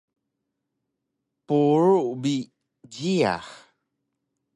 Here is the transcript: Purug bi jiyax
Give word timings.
Purug 1.47 2.05
bi 2.21 2.35
jiyax 2.93 3.49